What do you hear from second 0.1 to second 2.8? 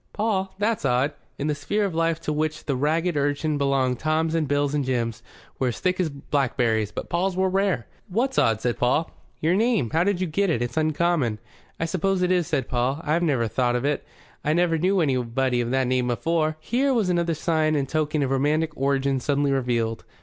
"Paul? That's odd." In the sphere of life to which the